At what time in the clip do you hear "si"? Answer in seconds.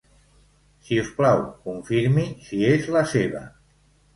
0.87-0.97, 2.49-2.65